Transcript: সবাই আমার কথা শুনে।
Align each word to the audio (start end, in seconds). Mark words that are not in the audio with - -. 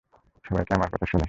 সবাই 0.45 0.63
আমার 0.69 0.89
কথা 0.89 1.05
শুনে। 1.05 1.19